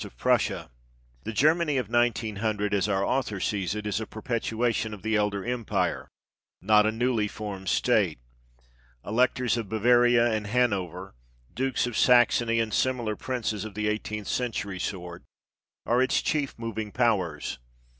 of 0.03 0.17
Prussia. 0.17 0.71
The 1.25 1.31
Germany 1.31 1.77
of 1.77 1.87
1900, 1.87 2.73
as 2.73 2.89
our 2.89 3.05
author 3.05 3.39
sees 3.39 3.75
it, 3.75 3.85
is 3.85 4.01
a 4.01 4.07
perpetuation 4.07 4.95
of 4.95 5.03
the 5.03 5.15
elder 5.15 5.45
empire, 5.45 6.07
not 6.59 6.87
a 6.87 6.91
newly 6.91 7.27
formed 7.27 7.69
state. 7.69 8.17
Electors 9.05 9.57
of 9.57 9.69
Bavaria 9.69 10.25
and 10.25 10.47
Hanover, 10.47 11.13
Dukes 11.53 11.85
of 11.85 11.95
Saxony, 11.95 12.59
and 12.59 12.73
similar 12.73 13.15
princes 13.15 13.63
of 13.63 13.75
the 13.75 13.87
eighteenth 13.87 14.27
century 14.27 14.79
sort, 14.79 15.21
are 15.85 16.01
its 16.01 16.23
chief 16.23 16.57
moving 16.57 16.91
powers. 16.91 17.59